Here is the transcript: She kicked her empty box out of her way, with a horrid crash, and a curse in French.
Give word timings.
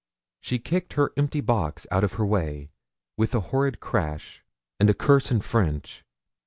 She 0.39 0.57
kicked 0.57 0.93
her 0.93 1.11
empty 1.15 1.41
box 1.41 1.85
out 1.91 2.03
of 2.03 2.13
her 2.13 2.25
way, 2.25 2.71
with 3.17 3.35
a 3.35 3.39
horrid 3.51 3.79
crash, 3.79 4.43
and 4.79 4.89
a 4.89 4.95
curse 4.95 5.29
in 5.29 5.41
French. 5.41 6.03